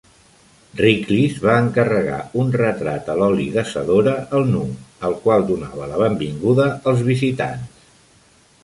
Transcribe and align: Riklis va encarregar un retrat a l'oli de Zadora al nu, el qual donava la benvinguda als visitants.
Riklis 0.79 1.35
va 1.43 1.57
encarregar 1.65 2.17
un 2.43 2.49
retrat 2.61 3.11
a 3.15 3.19
l'oli 3.21 3.45
de 3.59 3.65
Zadora 3.75 4.17
al 4.39 4.49
nu, 4.55 4.63
el 5.11 5.17
qual 5.27 5.47
donava 5.53 5.93
la 5.95 6.03
benvinguda 6.05 6.71
als 6.95 7.07
visitants. 7.13 7.89